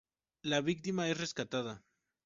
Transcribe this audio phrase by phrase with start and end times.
[0.41, 1.79] La víctima es rescatada.